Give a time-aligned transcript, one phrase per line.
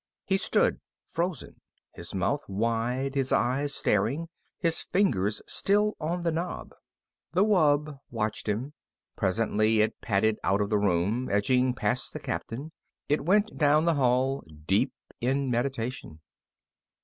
[0.25, 1.61] He stood frozen,
[1.93, 6.73] his mouth wide, his eyes staring, his fingers still on the knob.
[7.33, 8.73] The wub watched him.
[9.15, 12.71] Presently it padded out of the room, edging past the Captain.
[13.09, 16.21] It went down the hall, deep in meditation.